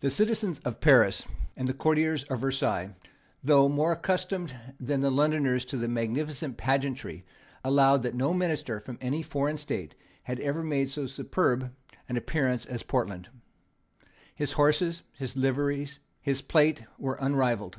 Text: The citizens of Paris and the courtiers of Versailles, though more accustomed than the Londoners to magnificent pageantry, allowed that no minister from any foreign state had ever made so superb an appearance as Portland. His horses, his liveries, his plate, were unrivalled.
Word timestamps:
The 0.00 0.10
citizens 0.10 0.58
of 0.64 0.80
Paris 0.80 1.22
and 1.56 1.68
the 1.68 1.72
courtiers 1.72 2.24
of 2.24 2.40
Versailles, 2.40 2.96
though 3.40 3.68
more 3.68 3.92
accustomed 3.92 4.52
than 4.80 5.00
the 5.00 5.12
Londoners 5.12 5.64
to 5.66 5.76
magnificent 5.86 6.56
pageantry, 6.56 7.24
allowed 7.62 8.02
that 8.02 8.16
no 8.16 8.34
minister 8.34 8.80
from 8.80 8.98
any 9.00 9.22
foreign 9.22 9.56
state 9.56 9.94
had 10.24 10.40
ever 10.40 10.64
made 10.64 10.90
so 10.90 11.06
superb 11.06 11.72
an 12.08 12.16
appearance 12.16 12.66
as 12.66 12.82
Portland. 12.82 13.28
His 14.34 14.54
horses, 14.54 15.04
his 15.12 15.36
liveries, 15.36 16.00
his 16.20 16.42
plate, 16.42 16.82
were 16.98 17.14
unrivalled. 17.20 17.78